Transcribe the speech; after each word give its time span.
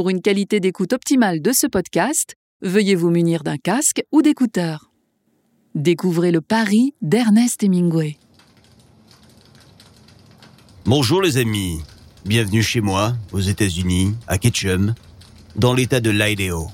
Pour 0.00 0.08
une 0.08 0.22
qualité 0.22 0.60
d'écoute 0.60 0.94
optimale 0.94 1.42
de 1.42 1.52
ce 1.52 1.66
podcast, 1.66 2.34
veuillez 2.62 2.94
vous 2.94 3.10
munir 3.10 3.42
d'un 3.42 3.58
casque 3.58 4.02
ou 4.12 4.22
d'écouteurs. 4.22 4.90
Découvrez 5.74 6.30
le 6.30 6.40
Paris 6.40 6.94
d'Ernest 7.02 7.62
Hemingway. 7.62 8.16
Bonjour 10.86 11.20
les 11.20 11.36
amis, 11.36 11.82
bienvenue 12.24 12.62
chez 12.62 12.80
moi, 12.80 13.12
aux 13.32 13.40
États-Unis, 13.40 14.14
à 14.26 14.38
Ketchum, 14.38 14.94
dans 15.56 15.74
l'état 15.74 16.00
de 16.00 16.08
l'Idaho. 16.08 16.70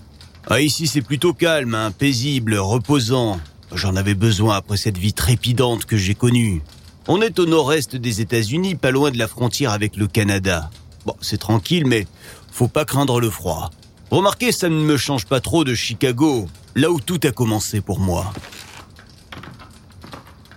Ah, 0.49 0.61
ici 0.61 0.87
c'est 0.87 1.03
plutôt 1.03 1.35
calme, 1.35 1.75
hein, 1.75 1.91
paisible, 1.91 2.55
reposant. 2.55 3.41
J'en 3.75 3.97
avais 3.97 4.15
besoin 4.15 4.55
après 4.55 4.77
cette 4.77 4.99
vie 4.99 5.15
trépidante 5.15 5.85
que 5.85 5.97
j'ai 5.97 6.15
connue. 6.15 6.63
On 7.09 7.21
est 7.21 7.41
au 7.41 7.47
nord-est 7.47 7.97
des 7.97 8.21
États-Unis, 8.21 8.77
pas 8.77 8.93
loin 8.93 9.11
de 9.11 9.19
la 9.19 9.27
frontière 9.27 9.73
avec 9.73 9.97
le 9.97 10.07
Canada. 10.07 10.71
Bon, 11.07 11.15
c'est 11.21 11.39
tranquille, 11.39 11.87
mais 11.87 12.07
faut 12.51 12.67
pas 12.67 12.85
craindre 12.85 13.21
le 13.21 13.31
froid. 13.31 13.71
Remarquez, 14.11 14.51
ça 14.51 14.69
ne 14.69 14.75
me 14.75 14.97
change 14.97 15.27
pas 15.27 15.41
trop 15.41 15.63
de 15.63 15.73
Chicago, 15.73 16.49
là 16.75 16.91
où 16.91 17.01
tout 17.01 17.21
a 17.23 17.31
commencé 17.31 17.81
pour 17.81 18.01
moi. 18.01 18.33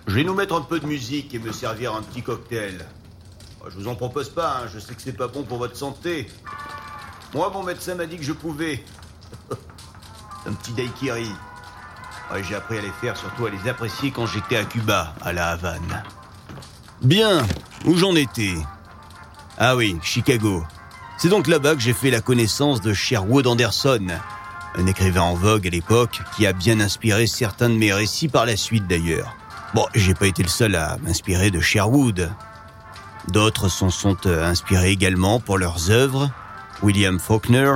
Je 0.08 0.14
vais 0.16 0.24
nous 0.24 0.34
mettre 0.34 0.56
un 0.56 0.60
peu 0.60 0.80
de 0.80 0.86
musique 0.86 1.32
et 1.34 1.38
me 1.38 1.52
servir 1.52 1.94
un 1.94 2.02
petit 2.02 2.22
cocktail. 2.22 2.84
Oh, 3.62 3.66
je 3.70 3.76
vous 3.76 3.86
en 3.86 3.94
propose 3.94 4.28
pas, 4.28 4.58
hein, 4.58 4.68
je 4.74 4.80
sais 4.80 4.92
que 4.92 5.02
c'est 5.02 5.16
pas 5.16 5.28
bon 5.28 5.44
pour 5.44 5.58
votre 5.58 5.76
santé. 5.76 6.26
Moi, 7.32 7.48
mon 7.54 7.62
médecin 7.62 7.94
m'a 7.94 8.06
dit 8.06 8.16
que 8.16 8.24
je 8.24 8.32
pouvais. 8.32 8.82
un 10.46 10.52
petit 10.52 10.72
daiquiri. 10.72 11.30
J'ai 12.42 12.54
appris 12.56 12.78
à 12.78 12.82
les 12.82 12.92
faire, 13.00 13.16
surtout 13.16 13.46
à 13.46 13.50
les 13.50 13.68
apprécier 13.68 14.10
quand 14.10 14.26
j'étais 14.26 14.56
à 14.56 14.64
Cuba, 14.64 15.14
à 15.20 15.32
la 15.32 15.50
Havane. 15.50 16.02
Bien, 17.02 17.46
où 17.84 17.96
j'en 17.96 18.16
étais? 18.16 18.54
Ah 19.62 19.76
oui, 19.76 19.98
Chicago. 20.02 20.64
C'est 21.18 21.28
donc 21.28 21.46
là-bas 21.46 21.74
que 21.74 21.82
j'ai 21.82 21.92
fait 21.92 22.10
la 22.10 22.22
connaissance 22.22 22.80
de 22.80 22.94
Sherwood 22.94 23.46
Anderson, 23.46 24.06
un 24.74 24.86
écrivain 24.86 25.20
en 25.20 25.34
vogue 25.34 25.66
à 25.66 25.70
l'époque 25.70 26.22
qui 26.34 26.46
a 26.46 26.54
bien 26.54 26.80
inspiré 26.80 27.26
certains 27.26 27.68
de 27.68 27.74
mes 27.74 27.92
récits 27.92 28.28
par 28.28 28.46
la 28.46 28.56
suite 28.56 28.86
d'ailleurs. 28.86 29.36
Bon, 29.74 29.84
j'ai 29.94 30.14
pas 30.14 30.28
été 30.28 30.42
le 30.42 30.48
seul 30.48 30.76
à 30.76 30.96
m'inspirer 31.02 31.50
de 31.50 31.60
Sherwood. 31.60 32.32
D'autres 33.28 33.68
s'en 33.68 33.90
sont 33.90 34.16
euh, 34.24 34.48
inspirés 34.48 34.92
également 34.92 35.40
pour 35.40 35.58
leurs 35.58 35.90
œuvres, 35.90 36.30
William 36.82 37.18
Faulkner, 37.18 37.74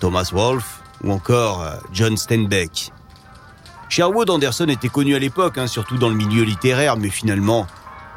Thomas 0.00 0.28
Wolfe 0.32 0.82
ou 1.04 1.12
encore 1.12 1.62
euh, 1.62 1.76
John 1.92 2.16
Steinbeck. 2.16 2.90
Sherwood 3.88 4.28
Anderson 4.28 4.66
était 4.66 4.88
connu 4.88 5.14
à 5.14 5.20
l'époque, 5.20 5.56
hein, 5.56 5.68
surtout 5.68 5.98
dans 5.98 6.08
le 6.08 6.16
milieu 6.16 6.42
littéraire, 6.42 6.96
mais 6.96 7.10
finalement, 7.10 7.68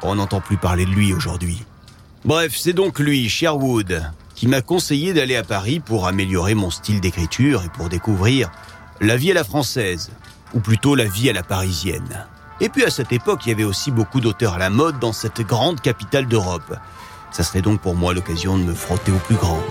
on 0.02 0.16
n'entend 0.16 0.40
plus 0.40 0.56
parler 0.56 0.86
de 0.86 0.90
lui 0.90 1.14
aujourd'hui. 1.14 1.64
Bref, 2.24 2.56
c'est 2.56 2.72
donc 2.72 2.98
lui, 2.98 3.28
Sherwood, 3.28 4.02
qui 4.34 4.48
m'a 4.48 4.60
conseillé 4.60 5.12
d'aller 5.12 5.36
à 5.36 5.44
Paris 5.44 5.80
pour 5.80 6.06
améliorer 6.06 6.54
mon 6.54 6.70
style 6.70 7.00
d'écriture 7.00 7.62
et 7.64 7.68
pour 7.68 7.88
découvrir 7.88 8.50
la 9.00 9.16
vie 9.16 9.30
à 9.30 9.34
la 9.34 9.44
française, 9.44 10.10
ou 10.54 10.60
plutôt 10.60 10.94
la 10.94 11.04
vie 11.04 11.30
à 11.30 11.32
la 11.32 11.42
parisienne. 11.42 12.26
Et 12.60 12.68
puis 12.68 12.84
à 12.84 12.90
cette 12.90 13.12
époque, 13.12 13.40
il 13.44 13.50
y 13.50 13.52
avait 13.52 13.64
aussi 13.64 13.90
beaucoup 13.90 14.20
d'auteurs 14.20 14.54
à 14.54 14.58
la 14.58 14.70
mode 14.70 14.98
dans 14.98 15.12
cette 15.12 15.42
grande 15.42 15.80
capitale 15.80 16.26
d'Europe. 16.26 16.76
Ça 17.30 17.42
serait 17.42 17.60
donc 17.62 17.80
pour 17.80 17.94
moi 17.94 18.14
l'occasion 18.14 18.56
de 18.56 18.62
me 18.62 18.74
frotter 18.74 19.12
au 19.12 19.18
plus 19.18 19.36
grand. 19.36 19.62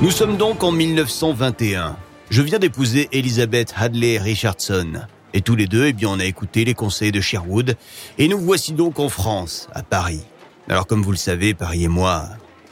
Nous 0.00 0.10
sommes 0.10 0.36
donc 0.36 0.62
en 0.62 0.72
1921. 0.72 1.96
Je 2.30 2.42
viens 2.42 2.58
d'épouser 2.58 3.08
Elizabeth 3.12 3.74
Hadley 3.76 4.18
Richardson. 4.18 5.02
Et 5.32 5.42
tous 5.42 5.54
les 5.56 5.66
deux, 5.66 5.86
eh 5.86 5.92
bien, 5.92 6.08
on 6.08 6.18
a 6.18 6.24
écouté 6.24 6.64
les 6.64 6.74
conseils 6.74 7.12
de 7.12 7.20
Sherwood. 7.20 7.76
Et 8.18 8.28
nous 8.28 8.38
voici 8.38 8.72
donc 8.72 8.98
en 8.98 9.08
France, 9.08 9.68
à 9.74 9.82
Paris. 9.82 10.22
Alors 10.68 10.86
comme 10.86 11.02
vous 11.02 11.12
le 11.12 11.16
savez, 11.16 11.54
Paris 11.54 11.84
et 11.84 11.88
moi, 11.88 12.28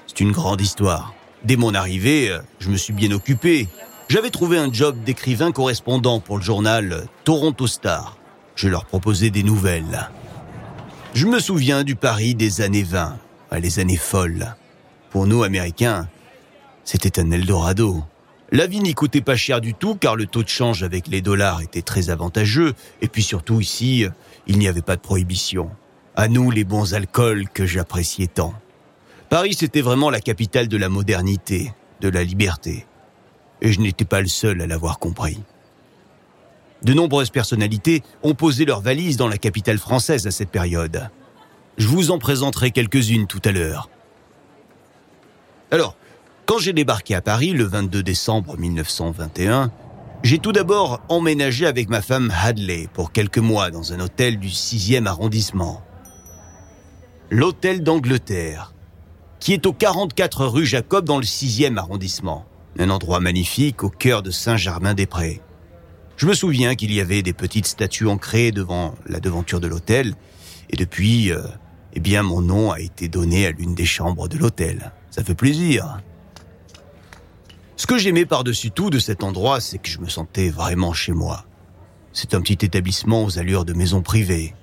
c'est 0.06 0.20
une 0.20 0.33
grande 0.33 0.61
histoire. 0.61 1.14
Dès 1.45 1.56
mon 1.56 1.75
arrivée, 1.75 2.31
euh, 2.31 2.41
je 2.59 2.70
me 2.70 2.77
suis 2.77 2.92
bien 2.92 3.11
occupé. 3.12 3.69
J'avais 4.09 4.31
trouvé 4.31 4.59
un 4.59 4.73
job 4.73 4.97
d'écrivain 5.05 5.53
correspondant 5.53 6.20
pour 6.20 6.39
le 6.39 6.42
journal 6.42 7.06
Toronto 7.25 7.67
Star. 7.67 8.17
Je 8.56 8.68
leur 8.68 8.86
proposais 8.86 9.30
des 9.30 9.42
nouvelles. 9.42 10.08
Je 11.14 11.27
me 11.27 11.39
souviens 11.39 11.85
du 11.85 11.95
Paris 11.95 12.35
des 12.35 12.61
années 12.61 12.83
20, 12.83 13.18
les 13.61 13.79
années 13.79 13.97
folles. 13.97 14.57
Pour 15.11 15.27
nous, 15.27 15.42
Américains, 15.42 16.08
c'était 16.85 17.20
un 17.20 17.30
Eldorado. 17.30 18.02
La 18.51 18.67
vie 18.67 18.81
n'y 18.81 18.95
coûtait 18.95 19.20
pas 19.20 19.36
cher 19.36 19.61
du 19.61 19.75
tout 19.75 19.95
car 19.95 20.17
le 20.17 20.27
taux 20.27 20.42
de 20.42 20.48
change 20.48 20.83
avec 20.83 21.07
les 21.07 21.20
dollars 21.20 21.61
était 21.61 21.83
très 21.83 22.09
avantageux 22.09 22.73
et 23.03 23.09
puis 23.09 23.23
surtout 23.23 23.61
ici, 23.61 24.07
il 24.47 24.59
n'y 24.59 24.69
avait 24.69 24.83
pas 24.83 24.97
de 24.97 25.03
prohibition. 25.03 25.70
À 26.17 26.29
nous 26.29 26.51
les 26.51 26.64
bons 26.64 26.95
alcools 26.95 27.48
que 27.51 27.67
j'appréciais 27.67 28.27
tant. 28.27 28.55
Paris, 29.29 29.53
c'était 29.53 29.83
vraiment 29.83 30.09
la 30.09 30.20
capitale 30.20 30.69
de 30.69 30.79
la 30.79 30.89
modernité, 30.89 31.73
de 32.01 32.09
la 32.09 32.25
liberté. 32.25 32.86
Et 33.61 33.73
je 33.73 33.81
n'étais 33.81 34.07
pas 34.07 34.23
le 34.23 34.29
seul 34.29 34.63
à 34.63 34.67
l'avoir 34.67 34.98
compris. 34.98 35.39
De 36.83 36.95
nombreuses 36.95 37.30
personnalités 37.30 38.03
ont 38.23 38.35
posé 38.35 38.65
leurs 38.65 38.80
valises 38.80 39.19
dans 39.19 39.29
la 39.29 39.36
capitale 39.36 39.79
française 39.79 40.27
à 40.27 40.30
cette 40.30 40.51
période. 40.51 41.11
Je 41.77 41.86
vous 41.86 42.11
en 42.11 42.19
présenterai 42.19 42.70
quelques-unes 42.70 43.27
tout 43.27 43.42
à 43.45 43.53
l'heure. 43.53 43.91
Alors, 45.70 45.97
quand 46.48 46.59
j'ai 46.59 46.73
débarqué 46.73 47.14
à 47.14 47.20
Paris 47.20 47.53
le 47.53 47.64
22 47.64 48.03
décembre 48.03 48.57
1921, 48.57 49.70
j'ai 50.23 50.39
tout 50.39 50.53
d'abord 50.53 51.03
emménagé 51.11 51.67
avec 51.67 51.91
ma 51.91 52.01
femme 52.01 52.33
Hadley 52.42 52.89
pour 52.95 53.13
quelques 53.13 53.39
mois 53.39 53.70
dans 53.70 53.92
un 53.92 54.01
hôtel 54.01 54.39
du 54.39 54.48
6e 54.48 55.07
arrondissement 55.07 55.83
l'Hôtel 57.31 57.83
d'Angleterre, 57.83 58.73
qui 59.41 59.53
est 59.53 59.67
au 59.67 59.75
44 59.75 60.47
rue 60.47 60.64
Jacob 60.64 61.05
dans 61.05 61.19
le 61.19 61.25
6e 61.25 61.77
arrondissement. 61.77 62.47
Un 62.79 62.89
endroit 62.89 63.20
magnifique 63.20 63.85
au 63.85 63.91
cœur 63.91 64.23
de 64.23 64.30
Saint-Germain-des-Prés. 64.30 65.42
Je 66.17 66.27
me 66.27 66.33
souviens 66.33 66.75
qu'il 66.75 66.95
y 66.95 67.03
avait 67.03 67.20
des 67.20 67.35
petites 67.35 67.67
statues 67.67 68.09
ancrées 68.09 68.53
devant 68.53 68.95
la 69.07 69.20
devanture 69.20 69.61
de 69.61 69.67
l'hôtel, 69.67 70.15
et 70.70 70.77
depuis, 70.77 71.30
euh, 71.30 71.42
eh 71.92 72.01
bien, 72.01 72.23
mon 72.23 72.41
nom 72.41 72.73
a 72.73 72.80
été 72.80 73.09
donné 73.09 73.47
à 73.47 73.51
l'une 73.51 73.75
des 73.75 73.85
chambres 73.85 74.29
de 74.29 74.39
l'hôtel. 74.39 74.92
Ça 75.11 75.23
fait 75.23 75.35
plaisir. 75.35 76.01
Ce 77.78 77.86
que 77.86 77.96
j'aimais 77.96 78.27
par-dessus 78.27 78.70
tout 78.70 78.90
de 78.90 78.98
cet 78.98 79.24
endroit, 79.24 79.62
c'est 79.62 79.78
que 79.78 79.89
je 79.89 80.00
me 80.00 80.08
sentais 80.11 80.50
vraiment 80.50 80.92
chez 80.92 81.12
moi. 81.12 81.46
C'est 82.12 82.34
un 82.34 82.42
petit 82.42 82.66
établissement 82.66 83.24
aux 83.24 83.39
allures 83.39 83.64
de 83.64 83.72
maison 83.72 84.02
privée, 84.02 84.55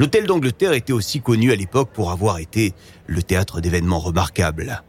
L'hôtel 0.00 0.26
d'Angleterre 0.26 0.72
était 0.72 0.94
aussi 0.94 1.20
connu 1.20 1.52
à 1.52 1.56
l'époque 1.56 1.90
pour 1.92 2.10
avoir 2.10 2.38
été 2.38 2.72
le 3.06 3.22
théâtre 3.22 3.60
d'événements 3.60 3.98
remarquables. 3.98 4.82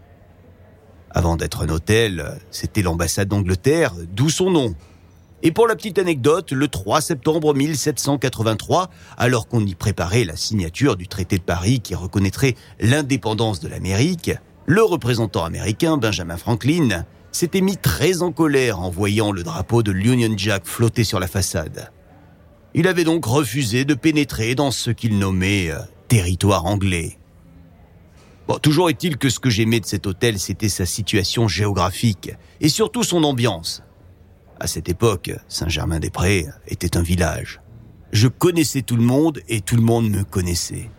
Avant 1.10 1.36
d'être 1.36 1.64
un 1.64 1.68
hôtel, 1.68 2.40
c'était 2.50 2.82
l'ambassade 2.82 3.28
d'Angleterre, 3.28 3.94
d'où 4.14 4.30
son 4.30 4.52
nom. 4.52 4.74
Et 5.44 5.52
pour 5.52 5.68
la 5.68 5.76
petite 5.76 6.00
anecdote, 6.00 6.54
le 6.54 6.70
3 6.70 7.02
septembre 7.02 7.54
1783, 7.54 8.90
alors 9.18 9.50
qu'on 9.50 9.66
y 9.66 9.76
préparait 9.76 10.24
la 10.24 10.38
signature 10.38 10.96
du 10.96 11.10
traité 11.10 11.38
de 11.38 11.44
Paris 11.44 11.82
qui 11.82 11.94
reconnaîtrait 11.94 12.56
l'indépendance 12.80 13.60
de 13.60 13.68
l'Amérique, 13.68 14.32
le 14.66 14.84
représentant 14.84 15.44
américain 15.44 15.98
Benjamin 15.98 16.38
Franklin 16.38 17.06
s'était 17.32 17.62
mis 17.62 17.78
très 17.78 18.22
en 18.22 18.32
colère 18.32 18.80
en 18.80 18.90
voyant 18.90 19.32
le 19.32 19.44
drapeau 19.44 19.84
de 19.84 19.92
l'Union 19.92 20.34
Jack 20.38 20.66
flotter 20.66 21.04
sur 21.04 21.20
la 21.20 21.28
façade. 21.28 21.92
Il 22.74 22.88
avait 22.88 23.04
donc 23.04 23.26
refusé 23.26 23.86
de 23.86 23.94
pénétrer 23.94 24.56
dans 24.56 24.72
ce 24.72 24.92
qu'il 24.92 25.18
nommait 25.18 25.72
euh, 25.72 25.80
territoire 26.08 26.66
anglais. 26.66 27.18
Toujours 28.62 28.90
est-il 28.90 29.18
que 29.18 29.30
ce 29.30 29.40
que 29.40 29.50
j'aimais 29.50 29.80
de 29.80 29.86
cet 29.86 30.06
hôtel, 30.08 30.38
c'était 30.38 30.68
sa 30.68 30.86
situation 30.86 31.48
géographique 31.48 32.32
et 32.60 32.68
surtout 32.68 33.04
son 33.04 33.24
ambiance. 33.24 33.82
À 34.60 34.68
cette 34.68 34.90
époque, 34.90 35.32
Saint-Germain-des-Prés 35.48 36.48
était 36.68 36.98
un 36.98 37.02
village. 37.02 37.62
Je 38.12 38.28
connaissais 38.28 38.82
tout 38.82 38.98
le 38.98 39.04
monde 39.04 39.40
et 39.48 39.62
tout 39.62 39.78
le 39.78 39.82
monde 39.82 40.10
me 40.10 40.24
connaissait. 40.24 40.90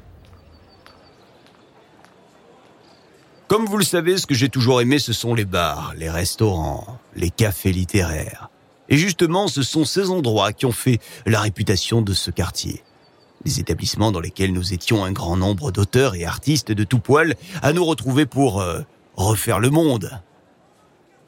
Comme 3.52 3.66
vous 3.66 3.76
le 3.76 3.84
savez, 3.84 4.16
ce 4.16 4.26
que 4.26 4.32
j'ai 4.32 4.48
toujours 4.48 4.80
aimé, 4.80 4.98
ce 4.98 5.12
sont 5.12 5.34
les 5.34 5.44
bars, 5.44 5.92
les 5.94 6.08
restaurants, 6.08 6.98
les 7.14 7.28
cafés 7.28 7.70
littéraires. 7.70 8.48
Et 8.88 8.96
justement, 8.96 9.46
ce 9.46 9.62
sont 9.62 9.84
ces 9.84 10.08
endroits 10.08 10.54
qui 10.54 10.64
ont 10.64 10.72
fait 10.72 11.00
la 11.26 11.38
réputation 11.38 12.00
de 12.00 12.14
ce 12.14 12.30
quartier. 12.30 12.82
Des 13.44 13.60
établissements 13.60 14.10
dans 14.10 14.20
lesquels 14.20 14.54
nous 14.54 14.72
étions 14.72 15.04
un 15.04 15.12
grand 15.12 15.36
nombre 15.36 15.70
d'auteurs 15.70 16.14
et 16.14 16.24
artistes 16.24 16.72
de 16.72 16.82
tout 16.82 16.98
poil 16.98 17.34
à 17.60 17.74
nous 17.74 17.84
retrouver 17.84 18.24
pour 18.24 18.62
euh, 18.62 18.80
refaire 19.16 19.60
le 19.60 19.68
monde. 19.68 20.22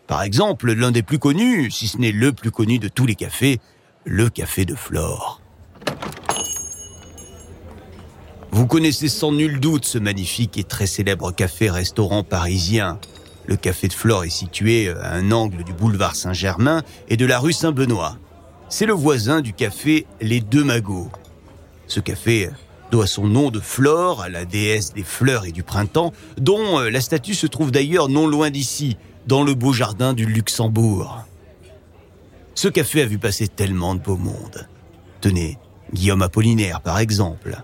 Par 0.07 0.23
exemple, 0.23 0.73
l'un 0.73 0.93
des 0.93 1.03
plus 1.03 1.19
connus, 1.19 1.71
si 1.71 1.89
ce 1.89 1.99
n'est 1.99 2.11
le 2.11 2.33
plus 2.33 2.51
connu 2.51 2.79
de 2.79 2.89
tous 2.89 3.05
les 3.05 3.17
cafés, 3.17 3.61
le 4.07 4.31
café 4.31 4.65
de 4.65 4.75
Flore. 4.75 5.43
Vous 8.55 8.69
connaissez 8.69 9.09
sans 9.09 9.33
nul 9.33 9.59
doute 9.59 9.85
ce 9.85 9.99
magnifique 9.99 10.59
et 10.59 10.63
très 10.63 10.87
célèbre 10.87 11.33
café-restaurant 11.33 12.23
parisien, 12.23 13.01
le 13.47 13.57
café 13.57 13.89
de 13.89 13.93
Flore 13.93 14.23
est 14.23 14.31
situé 14.31 14.91
à 14.91 15.11
un 15.11 15.33
angle 15.33 15.65
du 15.65 15.73
boulevard 15.73 16.15
Saint-Germain 16.15 16.85
et 17.09 17.17
de 17.17 17.27
la 17.27 17.41
rue 17.41 17.53
Saint-Benoît. 17.53 18.17
C'est 18.69 18.87
le 18.87 18.93
voisin 18.93 19.41
du 19.41 19.55
café 19.55 20.07
Les 20.21 20.41
Deux 20.41 20.63
Magots. 20.63 21.11
Ce 21.89 21.99
café 21.99 22.49
doit 22.93 23.09
son 23.09 23.27
nom 23.27 23.51
de 23.51 23.59
Flore 23.59 24.23
à 24.23 24.29
la 24.29 24.45
déesse 24.45 24.93
des 24.93 25.03
fleurs 25.03 25.47
et 25.47 25.53
du 25.53 25.65
printemps, 25.65 26.13
dont 26.39 26.79
euh, 26.79 26.91
la 26.91 27.01
statue 27.01 27.35
se 27.35 27.49
trouve 27.49 27.73
d'ailleurs 27.73 28.09
non 28.09 28.29
loin 28.29 28.51
d'ici, 28.51 28.97
dans 29.27 29.43
le 29.43 29.55
beau 29.55 29.73
jardin 29.73 30.13
du 30.13 30.27
Luxembourg. 30.27 31.25
Ce 32.55 32.69
café 32.69 33.03
a 33.03 33.07
vu 33.07 33.19
passer 33.19 33.49
tellement 33.49 33.97
de 33.97 34.01
beau 34.01 34.17
monde. 34.17 34.69
Tenez, 35.21 35.59
Guillaume 35.93 36.23
Apollinaire 36.23 36.83
par 36.83 37.01
exemple. 37.01 37.61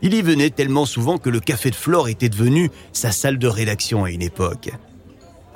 Il 0.00 0.14
y 0.14 0.22
venait 0.22 0.50
tellement 0.50 0.86
souvent 0.86 1.18
que 1.18 1.28
le 1.28 1.40
café 1.40 1.70
de 1.70 1.74
Flore 1.74 2.08
était 2.08 2.28
devenu 2.28 2.70
sa 2.92 3.10
salle 3.10 3.38
de 3.38 3.48
rédaction 3.48 4.04
à 4.04 4.10
une 4.10 4.22
époque. 4.22 4.70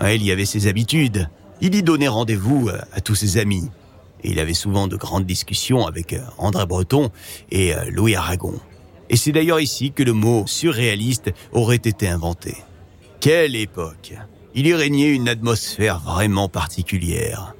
il 0.01 0.25
y 0.25 0.33
avait 0.33 0.45
ses 0.45 0.67
habitudes. 0.67 1.29
Il 1.61 1.77
y 1.77 1.83
donnait 1.85 2.09
rendez-vous 2.09 2.69
euh, 2.69 2.81
à 2.93 3.01
tous 3.01 3.15
ses 3.15 3.39
amis. 3.39 3.71
Et 4.25 4.33
il 4.33 4.41
avait 4.41 4.55
souvent 4.55 4.89
de 4.89 4.97
grandes 4.97 5.27
discussions 5.27 5.87
avec 5.87 6.13
euh, 6.13 6.21
André 6.39 6.67
Breton 6.67 7.11
et 7.53 7.73
euh, 7.73 7.85
Louis 7.91 8.17
Aragon. 8.17 8.55
Et 9.11 9.17
c'est 9.17 9.31
d'ailleurs 9.31 9.61
ici 9.61 9.93
que 9.93 10.03
le 10.03 10.13
mot 10.13 10.45
surréaliste 10.47 11.31
aurait 11.53 11.77
été 11.77 12.09
inventé. 12.09 12.57
Quelle 13.21 13.55
époque 13.55 14.15
Il 14.57 14.67
y 14.67 14.75
régnait 14.75 15.13
une 15.13 15.29
atmosphère 15.29 16.01
vraiment 16.01 16.49
particulière. 16.49 17.55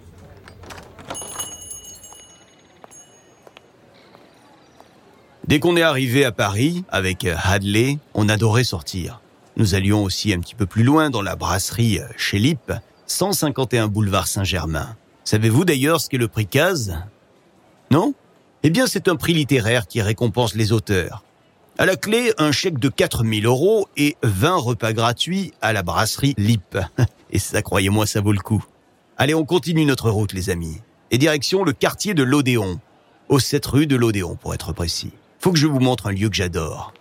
Dès 5.53 5.61
qu'on 5.61 5.77
est 5.77 5.83
arrivé 5.83 6.25
à 6.25 6.33
Paris, 6.33 6.83
avec 6.89 7.27
euh, 7.27 7.37
Hadley, 7.45 7.99
on 8.15 8.31
adorait 8.31 8.65
sortir. 8.65 9.21
Nous 9.59 9.75
allions 9.75 10.03
aussi 10.03 10.33
un 10.33 10.41
petit 10.41 10.55
peu 10.55 10.65
plus 10.65 10.83
loin 10.83 11.11
dans 11.11 11.21
la 11.21 11.37
brasserie 11.37 12.01
chez 12.17 12.39
Lippe, 12.39 12.73
151 13.07 13.89
boulevard 13.89 14.29
Saint-Germain. 14.29 14.97
Savez-vous 15.25 15.67
d'ailleurs 15.67 16.01
ce 16.01 16.09
qu'est 16.09 16.17
le 16.17 16.29
prix 16.29 16.47
Case? 16.47 16.97
Non? 17.91 18.15
Eh 18.63 18.71
bien, 18.71 18.87
c'est 18.87 19.09
un 19.09 19.17
prix 19.17 19.35
littéraire 19.35 19.87
qui 19.87 20.01
récompense 20.01 20.55
les 20.55 20.73
auteurs. 20.73 21.23
À 21.77 21.85
la 21.85 21.97
clé, 21.97 22.33
un 22.39 22.51
chèque 22.51 22.79
de 22.79 22.89
4000 22.89 23.45
euros 23.45 23.89
et 23.99 24.17
20 24.23 24.57
repas 24.57 24.95
gratuits 24.95 25.53
à 25.61 25.75
la 25.75 25.83
brasserie 25.83 26.33
Lip. 26.39 26.79
Et 27.31 27.39
ça, 27.39 27.61
croyez-moi, 27.61 28.07
ça 28.07 28.23
vaut 28.23 28.33
le 28.33 28.41
coup. 28.41 28.65
Allez, 29.19 29.35
on 29.35 29.45
continue 29.45 29.85
notre 29.85 30.09
route, 30.09 30.33
les 30.33 30.49
amis. 30.49 30.79
Et 31.11 31.19
direction 31.19 31.63
le 31.63 31.75
quartier 31.75 32.15
de 32.15 32.23
l'Odéon. 32.23 32.81
Au 33.29 33.39
7 33.39 33.67
rue 33.67 33.87
de 33.87 33.97
l'Odéon, 33.97 34.37
pour 34.37 34.55
être 34.55 34.73
précis. 34.73 35.13
Faut 35.43 35.51
que 35.51 35.59
je 35.59 35.67
vous 35.67 35.81
montre 35.81 36.07
un 36.07 36.13
lieu 36.13 36.29
que 36.29 36.37
j'adore. 36.37 36.95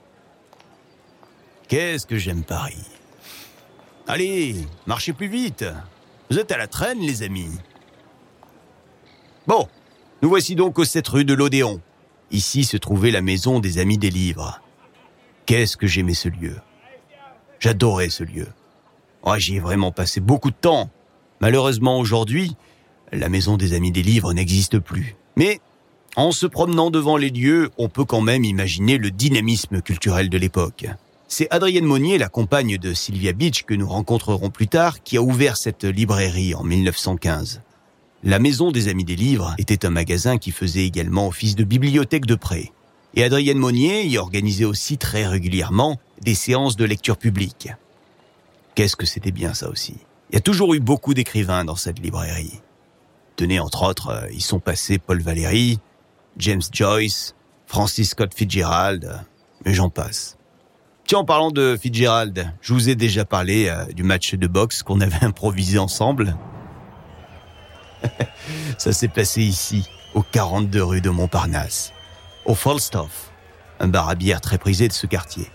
Qu'est-ce 1.67 2.07
que 2.07 2.17
j'aime 2.17 2.43
Paris. 2.43 2.83
Allez, 4.07 4.55
marchez 4.88 5.13
plus 5.13 5.27
vite. 5.27 5.63
Vous 6.29 6.39
êtes 6.39 6.51
à 6.51 6.57
la 6.57 6.67
traîne, 6.67 6.99
les 6.99 7.21
amis. 7.21 7.51
Bon, 9.45 9.67
nous 10.23 10.29
voici 10.29 10.55
donc 10.55 10.79
au 10.79 10.83
7 10.83 11.07
rue 11.07 11.23
de 11.23 11.35
l'Odéon. 11.35 11.81
Ici 12.31 12.63
se 12.63 12.77
trouvait 12.77 13.11
la 13.11 13.21
maison 13.21 13.59
des 13.59 13.77
Amis 13.77 13.99
des 13.99 14.09
Livres. 14.09 14.59
Qu'est-ce 15.45 15.77
que 15.77 15.85
j'aimais 15.85 16.15
ce 16.15 16.29
lieu. 16.29 16.57
J'adorais 17.59 18.09
ce 18.09 18.23
lieu. 18.23 18.47
Oh, 19.21 19.35
J'y 19.38 19.57
ai 19.57 19.59
vraiment 19.59 19.91
passé 19.91 20.19
beaucoup 20.19 20.49
de 20.49 20.55
temps. 20.55 20.89
Malheureusement 21.41 21.99
aujourd'hui, 21.99 22.55
la 23.11 23.29
maison 23.29 23.55
des 23.55 23.73
Amis 23.73 23.91
des 23.91 24.01
Livres 24.03 24.33
n'existe 24.33 24.79
plus. 24.79 25.15
Mais 25.35 25.61
en 26.15 26.31
se 26.31 26.45
promenant 26.45 26.91
devant 26.91 27.17
les 27.17 27.29
lieux, 27.29 27.71
on 27.77 27.89
peut 27.89 28.05
quand 28.05 28.21
même 28.21 28.43
imaginer 28.43 28.97
le 28.97 29.11
dynamisme 29.11 29.81
culturel 29.81 30.29
de 30.29 30.37
l'époque. 30.37 30.87
C'est 31.27 31.47
Adrienne 31.51 31.85
Monnier, 31.85 32.17
la 32.17 32.27
compagne 32.27 32.77
de 32.77 32.93
Sylvia 32.93 33.31
Beach, 33.31 33.63
que 33.63 33.73
nous 33.73 33.87
rencontrerons 33.87 34.49
plus 34.49 34.67
tard, 34.67 35.01
qui 35.01 35.15
a 35.15 35.21
ouvert 35.21 35.55
cette 35.55 35.85
librairie 35.85 36.53
en 36.53 36.63
1915. 36.63 37.61
La 38.23 38.37
Maison 38.37 38.71
des 38.71 38.89
Amis 38.89 39.05
des 39.05 39.15
Livres 39.15 39.55
était 39.57 39.85
un 39.85 39.89
magasin 39.89 40.37
qui 40.37 40.51
faisait 40.51 40.85
également 40.85 41.27
office 41.27 41.55
de 41.55 41.63
bibliothèque 41.63 42.25
de 42.25 42.35
prêt. 42.35 42.71
Et 43.15 43.23
Adrienne 43.23 43.57
Monnier 43.57 44.05
y 44.05 44.17
organisait 44.17 44.65
aussi 44.65 44.97
très 44.97 45.25
régulièrement 45.25 45.99
des 46.21 46.35
séances 46.35 46.75
de 46.75 46.85
lecture 46.85 47.17
publique. 47.17 47.69
Qu'est-ce 48.75 48.95
que 48.95 49.05
c'était 49.05 49.31
bien 49.31 49.53
ça 49.53 49.69
aussi. 49.69 49.95
Il 50.29 50.35
y 50.35 50.37
a 50.37 50.41
toujours 50.41 50.73
eu 50.73 50.79
beaucoup 50.79 51.13
d'écrivains 51.13 51.65
dans 51.65 51.75
cette 51.75 51.99
librairie. 51.99 52.59
Tenez, 53.37 53.59
entre 53.59 53.83
autres, 53.83 54.09
euh, 54.09 54.27
ils 54.31 54.43
sont 54.43 54.59
passés 54.59 54.97
Paul 54.97 55.21
Valéry, 55.21 55.79
James 56.37 56.61
Joyce, 56.71 57.35
Francis 57.65 58.11
Scott 58.11 58.33
Fitzgerald, 58.33 59.25
mais 59.65 59.73
j'en 59.73 59.89
passe. 59.89 60.37
Tiens, 61.05 61.19
en 61.19 61.25
parlant 61.25 61.51
de 61.51 61.77
Fitzgerald, 61.79 62.53
je 62.61 62.73
vous 62.73 62.89
ai 62.89 62.95
déjà 62.95 63.25
parlé 63.25 63.67
euh, 63.67 63.85
du 63.93 64.03
match 64.03 64.35
de 64.35 64.47
boxe 64.47 64.83
qu'on 64.83 65.01
avait 65.01 65.25
improvisé 65.25 65.77
ensemble. 65.77 66.37
Ça 68.77 68.93
s'est 68.93 69.07
passé 69.07 69.41
ici, 69.41 69.87
au 70.13 70.21
42 70.23 70.83
rue 70.83 71.01
de 71.01 71.09
Montparnasse, 71.09 71.91
au 72.45 72.55
Falstaff, 72.55 73.31
un 73.79 73.87
bar 73.87 74.09
à 74.09 74.15
bière 74.15 74.41
très 74.41 74.57
prisé 74.57 74.87
de 74.87 74.93
ce 74.93 75.05
quartier. 75.05 75.47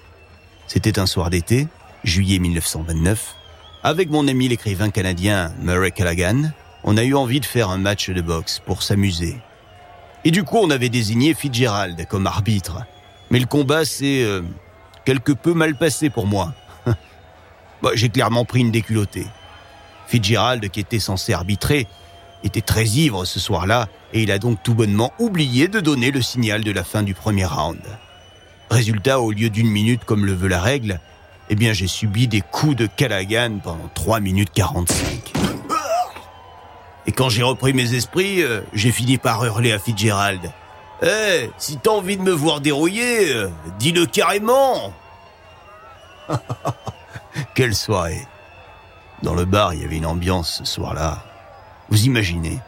C'était 0.67 0.99
un 0.99 1.07
soir 1.07 1.31
d'été, 1.31 1.69
juillet 2.05 2.39
1929. 2.39 3.35
Avec 3.83 4.11
mon 4.11 4.27
ami 4.29 4.49
l'écrivain 4.49 4.91
canadien 4.91 5.55
Murray 5.61 5.91
Callaghan, 5.91 6.51
on 6.85 6.97
a 6.97 7.05
eu 7.05 7.15
envie 7.15 7.41
de 7.41 7.47
faire 7.47 7.71
un 7.71 7.79
match 7.79 8.11
de 8.11 8.21
boxe 8.21 8.61
pour 8.65 8.83
s'amuser. 8.83 9.37
Et 10.27 10.33
du 10.33 10.43
coup, 10.43 10.57
on 10.57 10.71
avait 10.71 10.89
désigné 10.89 11.35
Fitzgerald 11.35 12.05
comme 12.09 12.27
arbitre. 12.27 12.85
Mais 13.31 13.39
le 13.39 13.47
combat 13.47 13.85
s'est 13.85 14.25
euh, 14.25 14.43
quelque 15.05 15.31
peu 15.31 15.55
mal 15.55 15.77
passé 15.79 16.11
pour 16.11 16.27
moi. 16.27 16.53
bah, 17.81 17.91
J'ai 17.95 18.09
clairement 18.09 18.45
pris 18.45 18.59
une 18.59 18.73
déculottée. 18.73 19.29
Fitzgerald, 20.09 20.69
qui 20.71 20.81
était 20.81 20.99
censé 20.99 21.33
arbitrer, 21.33 21.87
était 22.43 22.61
très 22.61 22.87
ivre 22.87 23.25
ce 23.25 23.39
soir-là 23.39 23.87
et 24.13 24.25
il 24.25 24.33
a 24.33 24.41
donc 24.41 24.61
tout 24.65 24.75
bonnement 24.75 25.13
oublié 25.21 25.69
de 25.69 25.79
donner 25.79 26.11
le 26.11 26.23
signal 26.23 26.65
de 26.65 26.73
la 26.73 26.83
fin 26.83 27.05
du 27.05 27.15
premier 27.15 27.45
round. 27.45 27.79
Résultat, 28.69 29.21
au 29.21 29.31
lieu 29.31 29.49
d'une 29.49 29.71
minute 29.71 30.05
comme 30.05 30.27
le 30.27 30.35
veut 30.35 30.49
la 30.49 30.61
règle, 30.61 30.99
eh 31.51 31.55
bien 31.55 31.73
j'ai 31.73 31.87
subi 31.87 32.27
des 32.27 32.41
coups 32.41 32.75
de 32.75 32.87
Callaghan 32.87 33.61
pendant 33.63 33.89
3 33.95 34.19
minutes 34.19 34.51
45. 34.53 35.56
Quand 37.17 37.31
j'ai 37.31 37.43
repris 37.43 37.73
mes 37.73 37.95
esprits, 37.95 38.43
euh, 38.43 38.61
j'ai 38.75 38.93
fini 38.93 39.17
par 39.17 39.43
hurler 39.43 39.73
à 39.73 39.79
Fitzgerald. 39.79 40.53
Eh, 41.03 41.51
si 41.57 41.79
t'as 41.79 41.91
envie 41.91 42.19
de 42.19 42.23
me 42.23 42.31
voir 42.31 42.61
dérouiller, 42.61 43.33
euh, 43.33 43.49
dis-le 43.79 44.05
carrément 44.05 44.93
Quelle 47.55 47.75
soirée 47.75 48.27
Dans 49.23 49.35
le 49.35 49.47
bar, 49.47 49.73
il 49.73 49.81
y 49.81 49.85
avait 49.85 49.97
une 49.97 50.07
ambiance 50.07 50.59
ce 50.59 50.65
soir-là. 50.67 51.25
Vous 51.89 52.05
imaginez 52.05 52.61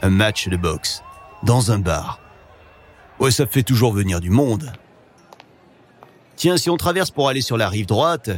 Un 0.00 0.10
match 0.10 0.48
de 0.48 0.56
boxe 0.56 1.02
dans 1.42 1.70
un 1.70 1.78
bar. 1.78 2.20
Ouais, 3.20 3.30
ça 3.30 3.46
fait 3.46 3.62
toujours 3.62 3.92
venir 3.92 4.20
du 4.20 4.30
monde. 4.30 4.72
Tiens, 6.36 6.56
si 6.56 6.68
on 6.68 6.76
traverse 6.76 7.10
pour 7.10 7.28
aller 7.28 7.40
sur 7.40 7.56
la 7.56 7.68
rive 7.68 7.86
droite, 7.86 8.30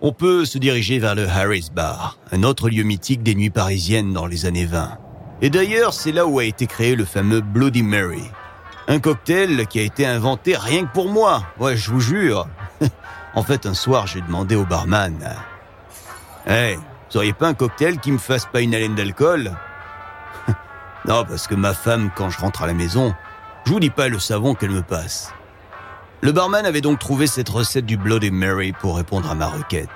on 0.00 0.12
peut 0.12 0.44
se 0.44 0.58
diriger 0.58 0.98
vers 0.98 1.14
le 1.14 1.28
Harris 1.28 1.68
Bar, 1.74 2.16
un 2.32 2.42
autre 2.42 2.70
lieu 2.70 2.84
mythique 2.84 3.22
des 3.22 3.34
nuits 3.34 3.50
parisiennes 3.50 4.12
dans 4.12 4.26
les 4.26 4.46
années 4.46 4.66
20. 4.66 4.98
Et 5.42 5.50
d'ailleurs, 5.50 5.92
c'est 5.92 6.12
là 6.12 6.26
où 6.26 6.38
a 6.38 6.44
été 6.44 6.66
créé 6.66 6.94
le 6.94 7.04
fameux 7.04 7.40
Bloody 7.40 7.82
Mary. 7.82 8.22
Un 8.88 9.00
cocktail 9.00 9.66
qui 9.66 9.78
a 9.78 9.82
été 9.82 10.06
inventé 10.06 10.56
rien 10.56 10.86
que 10.86 10.92
pour 10.92 11.08
moi. 11.08 11.44
Ouais, 11.58 11.76
je 11.76 11.90
vous 11.90 12.00
jure. 12.00 12.48
en 13.34 13.42
fait, 13.42 13.66
un 13.66 13.74
soir, 13.74 14.06
j'ai 14.06 14.20
demandé 14.20 14.54
au 14.56 14.64
barman. 14.64 15.18
Hey, 16.46 16.76
vous 17.10 17.16
auriez 17.18 17.32
pas 17.32 17.48
un 17.48 17.54
cocktail 17.54 17.98
qui 17.98 18.12
me 18.12 18.18
fasse 18.18 18.46
pas 18.46 18.60
une 18.60 18.74
haleine 18.74 18.94
d'alcool? 18.94 19.52
Non, 21.06 21.24
parce 21.24 21.46
que 21.46 21.54
ma 21.54 21.72
femme, 21.72 22.10
quand 22.14 22.28
je 22.28 22.38
rentre 22.38 22.62
à 22.62 22.66
la 22.66 22.74
maison, 22.74 23.14
je 23.64 23.72
vous 23.72 23.80
dis 23.80 23.88
pas 23.88 24.08
le 24.08 24.18
savon 24.18 24.54
qu'elle 24.54 24.70
me 24.70 24.82
passe. 24.82 25.32
Le 26.20 26.32
barman 26.32 26.66
avait 26.66 26.80
donc 26.80 26.98
trouvé 26.98 27.26
cette 27.26 27.48
recette 27.48 27.86
du 27.86 27.96
Bloody 27.96 28.30
Mary 28.30 28.72
pour 28.72 28.96
répondre 28.96 29.30
à 29.30 29.34
ma 29.34 29.48
requête. 29.48 29.88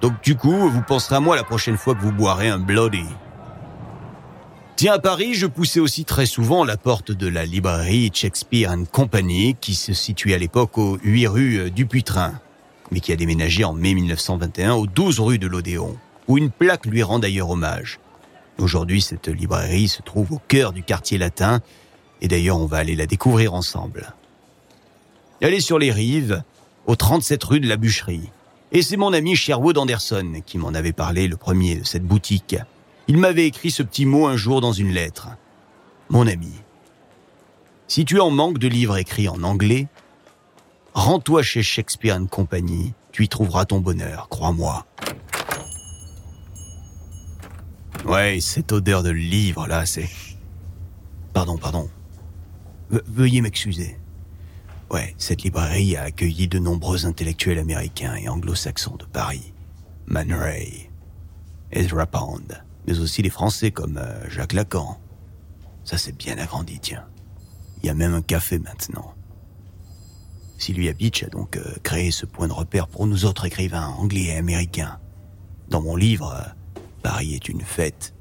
Donc 0.00 0.22
du 0.22 0.36
coup, 0.36 0.68
vous 0.68 0.82
penserez 0.82 1.16
à 1.16 1.20
moi 1.20 1.34
la 1.34 1.44
prochaine 1.44 1.76
fois 1.76 1.94
que 1.94 2.02
vous 2.02 2.12
boirez 2.12 2.48
un 2.48 2.58
Bloody. 2.58 3.06
Tiens, 4.76 4.94
à 4.94 4.98
Paris, 5.00 5.34
je 5.34 5.46
poussais 5.46 5.80
aussi 5.80 6.04
très 6.04 6.26
souvent 6.26 6.64
la 6.64 6.76
porte 6.76 7.10
de 7.10 7.26
la 7.26 7.44
librairie 7.44 8.12
Shakespeare 8.14 8.72
Company, 8.92 9.56
qui 9.60 9.74
se 9.74 9.92
situait 9.92 10.34
à 10.34 10.38
l'époque 10.38 10.78
aux 10.78 10.98
8 11.02 11.26
rue 11.26 11.70
du 11.72 11.86
Putrin 11.86 12.34
mais 12.90 13.00
qui 13.00 13.12
a 13.12 13.16
déménagé 13.16 13.64
en 13.64 13.72
mai 13.72 13.94
1921 13.94 14.74
aux 14.74 14.86
12 14.86 15.20
rue 15.20 15.38
de 15.38 15.46
l'Odéon, 15.46 15.96
où 16.26 16.38
une 16.38 16.50
plaque 16.50 16.86
lui 16.86 17.02
rend 17.02 17.18
d'ailleurs 17.18 17.50
hommage. 17.50 18.00
Aujourd'hui, 18.58 19.00
cette 19.00 19.28
librairie 19.28 19.88
se 19.88 20.02
trouve 20.02 20.32
au 20.32 20.40
cœur 20.48 20.72
du 20.72 20.82
quartier 20.82 21.18
latin, 21.18 21.60
et 22.20 22.28
d'ailleurs 22.28 22.58
on 22.58 22.66
va 22.66 22.78
aller 22.78 22.96
la 22.96 23.06
découvrir 23.06 23.54
ensemble. 23.54 24.14
Elle 25.40 25.54
est 25.54 25.60
sur 25.60 25.78
les 25.78 25.90
rives, 25.90 26.42
au 26.86 26.96
37 26.96 27.42
rue 27.44 27.60
de 27.60 27.68
la 27.68 27.76
Bûcherie. 27.76 28.30
Et 28.72 28.82
c'est 28.82 28.96
mon 28.96 29.12
ami 29.12 29.36
Sherwood 29.36 29.78
Anderson 29.78 30.42
qui 30.44 30.58
m'en 30.58 30.74
avait 30.74 30.92
parlé 30.92 31.28
le 31.28 31.36
premier 31.36 31.76
de 31.76 31.84
cette 31.84 32.04
boutique. 32.04 32.56
Il 33.06 33.16
m'avait 33.16 33.46
écrit 33.46 33.70
ce 33.70 33.82
petit 33.82 34.04
mot 34.04 34.26
un 34.26 34.36
jour 34.36 34.60
dans 34.60 34.72
une 34.72 34.92
lettre. 34.92 35.28
Mon 36.10 36.26
ami, 36.26 36.52
si 37.86 38.04
tu 38.04 38.20
en 38.20 38.30
manques 38.30 38.58
de 38.58 38.68
livres 38.68 38.98
écrits 38.98 39.28
en 39.28 39.42
anglais, 39.42 39.88
Rends-toi 40.98 41.44
chez 41.44 41.62
Shakespeare 41.62 42.18
Company, 42.28 42.92
tu 43.12 43.22
y 43.22 43.28
trouveras 43.28 43.66
ton 43.66 43.78
bonheur, 43.78 44.28
crois-moi. 44.28 44.84
Ouais, 48.04 48.40
cette 48.40 48.72
odeur 48.72 49.04
de 49.04 49.10
livre 49.10 49.68
là, 49.68 49.86
c'est... 49.86 50.08
Pardon, 51.32 51.56
pardon. 51.56 51.88
veuillez 52.90 53.42
m'excuser. 53.42 53.96
Ouais, 54.90 55.14
cette 55.18 55.42
librairie 55.42 55.96
a 55.96 56.04
accueilli 56.04 56.48
de 56.48 56.58
nombreux 56.58 57.04
intellectuels 57.04 57.58
américains 57.58 58.14
et 58.14 58.28
anglo-saxons 58.28 58.96
de 58.96 59.04
Paris. 59.04 59.52
Man 60.06 60.32
Ray, 60.32 60.90
Ezra 61.70 62.06
Pound, 62.06 62.64
mais 62.86 62.98
aussi 62.98 63.20
les 63.20 63.28
Français 63.28 63.70
comme 63.70 63.98
euh, 63.98 64.30
Jacques 64.30 64.54
Lacan. 64.54 64.98
Ça 65.84 65.98
s'est 65.98 66.12
bien 66.12 66.38
agrandi, 66.38 66.78
tiens. 66.80 67.06
Il 67.82 67.86
y 67.86 67.90
a 67.90 67.94
même 67.94 68.14
un 68.14 68.22
café 68.22 68.58
maintenant. 68.58 69.14
Sylvia 70.56 70.94
Beach 70.94 71.22
a 71.22 71.28
donc 71.28 71.58
euh, 71.58 71.74
créé 71.82 72.10
ce 72.10 72.24
point 72.24 72.48
de 72.48 72.52
repère 72.54 72.88
pour 72.88 73.06
nous 73.06 73.26
autres 73.26 73.44
écrivains 73.44 73.88
anglais 73.88 74.24
et 74.24 74.36
américains. 74.36 74.98
Dans 75.68 75.82
mon 75.82 75.96
livre, 75.96 76.32
euh, 76.32 76.80
Paris 77.02 77.34
est 77.34 77.50
une 77.50 77.60
fête, 77.60 78.14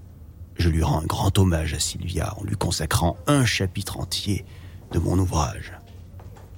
je 0.58 0.70
lui 0.70 0.84
rends 0.84 1.00
un 1.00 1.06
grand 1.06 1.38
hommage 1.38 1.74
à 1.74 1.80
Sylvia 1.80 2.36
en 2.38 2.44
lui 2.44 2.56
consacrant 2.56 3.16
un 3.28 3.46
chapitre 3.46 4.00
entier 4.00 4.46
de 4.92 5.00
mon 5.00 5.18
ouvrage. 5.18 5.74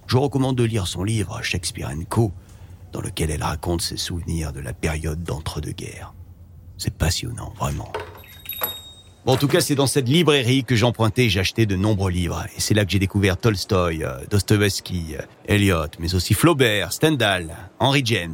Je 0.09 0.17
recommande 0.17 0.55
de 0.55 0.63
lire 0.63 0.87
son 0.87 1.03
livre 1.03 1.39
Shakespeare 1.43 1.91
Co, 2.09 2.31
dans 2.93 2.99
lequel 2.99 3.29
elle 3.29 3.43
raconte 3.43 3.83
ses 3.83 3.95
souvenirs 3.95 4.51
de 4.51 4.59
la 4.59 4.73
période 4.73 5.23
d'entre-deux-guerres. 5.23 6.15
C'est 6.79 6.95
passionnant, 6.95 7.53
vraiment. 7.59 7.93
en 9.27 9.37
tout 9.37 9.47
cas, 9.47 9.61
c'est 9.61 9.75
dans 9.75 9.85
cette 9.85 10.09
librairie 10.09 10.63
que 10.63 10.75
j'empruntais 10.75 11.25
et 11.25 11.29
j'achetais 11.29 11.67
de 11.67 11.75
nombreux 11.75 12.09
livres. 12.09 12.43
Et 12.57 12.59
c'est 12.59 12.73
là 12.73 12.85
que 12.85 12.91
j'ai 12.91 12.97
découvert 12.97 13.37
Tolstoï, 13.37 14.03
euh, 14.03 14.25
Dostoevsky, 14.31 15.15
euh, 15.15 15.21
Eliot, 15.45 15.91
mais 15.99 16.15
aussi 16.15 16.33
Flaubert, 16.33 16.91
Stendhal, 16.91 17.55
Henry 17.77 18.01
James. 18.03 18.33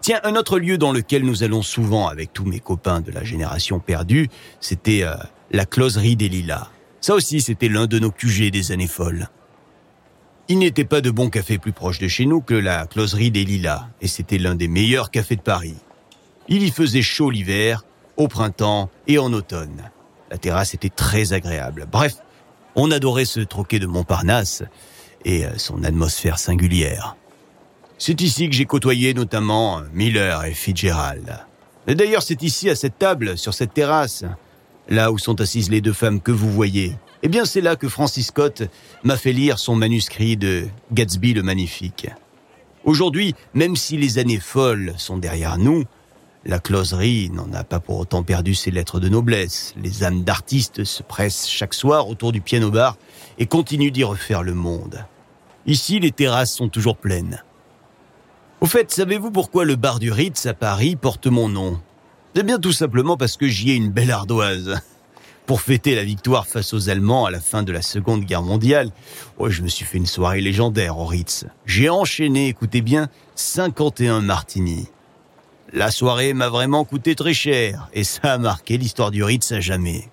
Tiens, 0.00 0.20
un 0.22 0.36
autre 0.36 0.60
lieu 0.60 0.78
dans 0.78 0.92
lequel 0.92 1.24
nous 1.24 1.42
allons 1.42 1.62
souvent 1.62 2.06
avec 2.06 2.32
tous 2.32 2.44
mes 2.44 2.60
copains 2.60 3.00
de 3.00 3.10
la 3.10 3.24
génération 3.24 3.80
perdue, 3.80 4.28
c'était 4.60 5.02
euh, 5.02 5.16
la 5.50 5.66
closerie 5.66 6.14
des 6.14 6.28
Lilas. 6.28 6.68
Ça 7.00 7.16
aussi, 7.16 7.40
c'était 7.40 7.68
l'un 7.68 7.88
de 7.88 7.98
nos 7.98 8.12
QG 8.12 8.52
des 8.52 8.70
années 8.70 8.86
folles. 8.86 9.28
Il 10.50 10.60
n'était 10.60 10.84
pas 10.84 11.02
de 11.02 11.10
bon 11.10 11.28
café 11.28 11.58
plus 11.58 11.72
proche 11.72 11.98
de 11.98 12.08
chez 12.08 12.24
nous 12.24 12.40
que 12.40 12.54
la 12.54 12.86
closerie 12.86 13.30
des 13.30 13.44
Lilas, 13.44 13.86
et 14.00 14.08
c'était 14.08 14.38
l'un 14.38 14.54
des 14.54 14.66
meilleurs 14.66 15.10
cafés 15.10 15.36
de 15.36 15.42
Paris. 15.42 15.76
Il 16.48 16.62
y 16.62 16.70
faisait 16.70 17.02
chaud 17.02 17.28
l'hiver, 17.30 17.84
au 18.16 18.28
printemps 18.28 18.88
et 19.06 19.18
en 19.18 19.34
automne. 19.34 19.90
La 20.30 20.38
terrasse 20.38 20.72
était 20.72 20.88
très 20.88 21.34
agréable. 21.34 21.86
Bref, 21.90 22.16
on 22.76 22.90
adorait 22.90 23.26
se 23.26 23.40
troquer 23.40 23.78
de 23.78 23.86
Montparnasse 23.86 24.62
et 25.26 25.44
euh, 25.44 25.50
son 25.58 25.84
atmosphère 25.84 26.38
singulière. 26.38 27.16
C'est 27.98 28.20
ici 28.22 28.48
que 28.48 28.54
j'ai 28.54 28.64
côtoyé 28.64 29.12
notamment 29.12 29.82
Miller 29.92 30.44
et 30.44 30.54
Fitzgerald. 30.54 31.44
D'ailleurs, 31.86 32.22
c'est 32.22 32.42
ici, 32.42 32.70
à 32.70 32.74
cette 32.74 32.98
table, 32.98 33.36
sur 33.36 33.52
cette 33.52 33.74
terrasse, 33.74 34.24
là 34.88 35.12
où 35.12 35.18
sont 35.18 35.40
assises 35.42 35.68
les 35.68 35.82
deux 35.82 35.92
femmes 35.92 36.22
que 36.22 36.32
vous 36.32 36.50
voyez, 36.50 36.96
eh 37.22 37.28
bien, 37.28 37.44
c'est 37.44 37.60
là 37.60 37.76
que 37.76 37.88
Francis 37.88 38.28
Scott 38.28 38.62
m'a 39.02 39.16
fait 39.16 39.32
lire 39.32 39.58
son 39.58 39.74
manuscrit 39.74 40.36
de 40.36 40.66
Gatsby 40.92 41.34
le 41.34 41.42
Magnifique. 41.42 42.08
Aujourd'hui, 42.84 43.34
même 43.54 43.76
si 43.76 43.96
les 43.96 44.18
années 44.18 44.38
folles 44.38 44.94
sont 44.96 45.18
derrière 45.18 45.58
nous, 45.58 45.84
la 46.44 46.60
closerie 46.60 47.30
n'en 47.30 47.52
a 47.52 47.64
pas 47.64 47.80
pour 47.80 47.98
autant 47.98 48.22
perdu 48.22 48.54
ses 48.54 48.70
lettres 48.70 49.00
de 49.00 49.08
noblesse. 49.08 49.74
Les 49.82 50.04
âmes 50.04 50.22
d'artistes 50.22 50.84
se 50.84 51.02
pressent 51.02 51.48
chaque 51.48 51.74
soir 51.74 52.08
autour 52.08 52.30
du 52.30 52.40
piano-bar 52.40 52.96
et 53.38 53.46
continuent 53.46 53.90
d'y 53.90 54.04
refaire 54.04 54.42
le 54.42 54.54
monde. 54.54 55.04
Ici, 55.66 55.98
les 55.98 56.12
terrasses 56.12 56.54
sont 56.54 56.68
toujours 56.68 56.96
pleines. 56.96 57.42
Au 58.60 58.66
fait, 58.66 58.90
savez-vous 58.92 59.30
pourquoi 59.30 59.64
le 59.64 59.76
bar 59.76 59.98
du 59.98 60.12
Ritz 60.12 60.46
à 60.46 60.54
Paris 60.54 60.96
porte 60.96 61.26
mon 61.26 61.48
nom? 61.48 61.80
Eh 62.36 62.44
bien, 62.44 62.58
tout 62.58 62.72
simplement 62.72 63.16
parce 63.16 63.36
que 63.36 63.48
j'y 63.48 63.72
ai 63.72 63.74
une 63.74 63.90
belle 63.90 64.12
ardoise 64.12 64.80
pour 65.48 65.62
fêter 65.62 65.94
la 65.94 66.04
victoire 66.04 66.46
face 66.46 66.74
aux 66.74 66.90
Allemands 66.90 67.24
à 67.24 67.30
la 67.30 67.40
fin 67.40 67.62
de 67.62 67.72
la 67.72 67.80
Seconde 67.80 68.24
Guerre 68.24 68.42
mondiale, 68.42 68.90
oh, 69.38 69.48
je 69.48 69.62
me 69.62 69.68
suis 69.68 69.86
fait 69.86 69.96
une 69.96 70.04
soirée 70.04 70.42
légendaire 70.42 70.98
au 70.98 71.06
Ritz. 71.06 71.46
J'ai 71.64 71.88
enchaîné, 71.88 72.48
écoutez 72.48 72.82
bien, 72.82 73.08
51 73.34 74.20
martinis. 74.20 74.88
La 75.72 75.90
soirée 75.90 76.34
m'a 76.34 76.50
vraiment 76.50 76.84
coûté 76.84 77.14
très 77.14 77.32
cher, 77.32 77.88
et 77.94 78.04
ça 78.04 78.34
a 78.34 78.36
marqué 78.38 78.76
l'histoire 78.76 79.10
du 79.10 79.24
Ritz 79.24 79.50
à 79.52 79.60
jamais. 79.60 80.10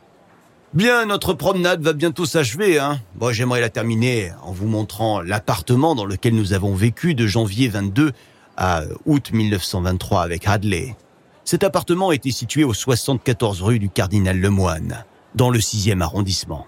Bien, 0.73 1.05
notre 1.05 1.33
promenade 1.33 1.81
va 1.81 1.91
bientôt 1.91 2.25
s'achever. 2.25 2.79
Hein. 2.79 3.01
J'aimerais 3.31 3.59
la 3.59 3.69
terminer 3.69 4.31
en 4.41 4.53
vous 4.53 4.67
montrant 4.67 5.19
l'appartement 5.19 5.95
dans 5.95 6.05
lequel 6.05 6.33
nous 6.33 6.53
avons 6.53 6.73
vécu 6.73 7.13
de 7.13 7.27
janvier 7.27 7.67
22 7.67 8.13
à 8.55 8.83
août 9.05 9.31
1923 9.33 10.21
avec 10.21 10.47
Hadley. 10.47 10.95
Cet 11.43 11.65
appartement 11.65 12.13
était 12.13 12.31
situé 12.31 12.63
au 12.63 12.73
74 12.73 13.61
rue 13.63 13.79
du 13.79 13.89
Cardinal 13.89 14.39
Lemoine 14.39 15.03
dans 15.35 15.49
le 15.49 15.59
sixième 15.59 16.01
arrondissement. 16.01 16.65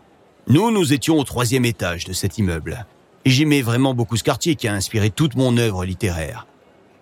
Nous, 0.47 0.71
nous 0.71 0.93
étions 0.93 1.17
au 1.17 1.23
troisième 1.23 1.65
étage 1.65 2.05
de 2.05 2.13
cet 2.13 2.37
immeuble. 2.37 2.85
J'aimais 3.25 3.61
vraiment 3.61 3.93
beaucoup 3.93 4.15
ce 4.15 4.23
quartier 4.23 4.55
qui 4.55 4.67
a 4.67 4.73
inspiré 4.73 5.09
toute 5.09 5.35
mon 5.35 5.57
œuvre 5.57 5.83
littéraire. 5.85 6.47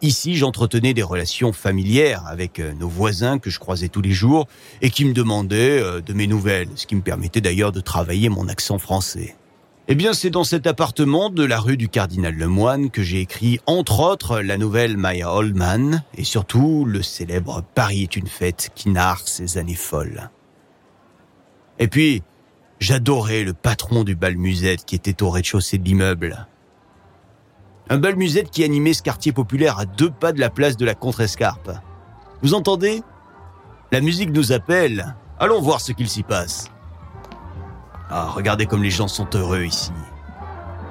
Ici, 0.02 0.36
j'entretenais 0.36 0.94
des 0.94 1.04
relations 1.04 1.54
familières 1.54 2.26
avec 2.28 2.60
euh, 2.60 2.74
nos 2.74 2.90
voisins 2.90 3.40
que 3.40 3.50
je 3.50 3.60
croisais 3.60 3.88
tous 3.88 4.02
les 4.02 4.12
jours 4.12 4.48
et 4.82 4.90
qui 4.90 5.06
me 5.06 5.14
demandaient 5.14 5.82
euh, 5.82 6.02
de 6.02 6.14
mes 6.14 6.28
nouvelles, 6.28 6.70
ce 6.76 6.86
qui 6.86 6.96
me 6.96 7.02
permettait 7.02 7.42
d'ailleurs 7.42 7.72
de 7.72 7.80
travailler 7.80 8.30
mon 8.30 8.48
accent 8.48 8.78
français. 8.78 9.36
Eh 9.88 9.96
bien, 9.96 10.14
c'est 10.14 10.32
dans 10.32 10.44
cet 10.44 10.68
appartement 10.68 11.30
de 11.30 11.44
la 11.44 11.60
rue 11.60 11.78
du 11.78 11.90
Cardinal 11.90 12.36
Lemoine 12.36 12.90
que 12.90 13.04
j'ai 13.04 13.22
écrit, 13.22 13.60
entre 13.68 14.00
autres, 14.00 14.42
la 14.42 14.58
nouvelle 14.58 14.98
Maya 14.98 15.32
Oldman 15.32 16.04
et 16.18 16.24
surtout 16.24 16.86
le 16.86 17.04
célèbre 17.04 17.64
Paris 17.76 18.04
est 18.04 18.16
une 18.16 18.28
fête 18.28 18.72
qui 18.74 18.90
narre 18.90 19.28
ses 19.28 19.60
années 19.60 19.76
folles. 19.76 20.30
Et 21.80 21.88
puis, 21.88 22.24
j'adorais 22.80 23.44
le 23.44 23.54
patron 23.54 24.04
du 24.04 24.16
bal 24.16 24.38
musette 24.38 24.86
qui 24.86 24.96
était 24.96 25.22
au 25.24 25.30
rez-de-chaussée 25.30 25.78
de 25.78 25.84
l'immeuble. 25.84 26.48
Un 27.90 27.98
bal 27.98 28.16
musette 28.16 28.50
qui 28.50 28.64
animait 28.64 28.94
ce 28.94 29.04
quartier 29.04 29.32
populaire 29.32 29.78
à 29.78 29.86
deux 29.86 30.10
pas 30.10 30.32
de 30.32 30.40
la 30.40 30.50
place 30.50 30.78
de 30.78 30.86
la 30.86 30.96
Contrescarpe. 30.96 31.72
Vous 32.42 32.54
entendez? 32.54 33.04
La 33.92 34.02
musique 34.02 34.32
nous 34.32 34.52
appelle. 34.52 35.16
Allons 35.40 35.62
voir 35.62 35.82
ce 35.82 35.92
qu'il 35.92 36.10
s'y 36.10 36.24
passe. 36.24 36.72
Ah, 38.10 38.30
regardez 38.34 38.66
comme 38.66 38.84
les 38.84 38.90
gens 38.90 39.08
sont 39.08 39.28
heureux 39.36 39.64
ici. 39.64 39.92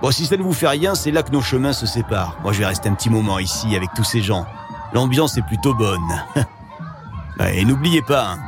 Bon, 0.03 0.11
si 0.11 0.27
ça 0.27 0.37
ne 0.37 0.43
vous 0.43 0.53
fait 0.53 0.69
rien, 0.69 0.95
c'est 0.95 1.11
là 1.11 1.23
que 1.23 1.31
nos 1.31 1.41
chemins 1.41 1.73
se 1.73 1.87
séparent. 1.87 2.37
Moi, 2.43 2.53
je 2.53 2.59
vais 2.59 2.67
rester 2.67 2.89
un 2.89 2.95
petit 2.95 3.11
moment 3.11 3.39
ici 3.39 3.75
avec 3.75 3.91
tous 3.95 4.05
ces 4.05 4.21
gens. 4.21 4.47
L'ambiance 4.93 5.37
est 5.39 5.47
plutôt 5.47 5.75
bonne. 5.75 6.23
Et 7.41 7.65
n'oubliez 7.65 8.03
pas, 8.03 8.33
hein, 8.33 8.39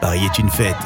Paris 0.00 0.24
est 0.24 0.38
une 0.38 0.50
fête. 0.50 0.76